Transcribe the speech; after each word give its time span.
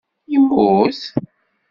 Immut? 0.35 0.99